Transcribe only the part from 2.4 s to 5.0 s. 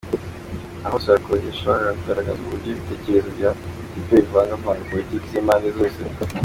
uburyo ibitekerezo bya Juppé bivangavanga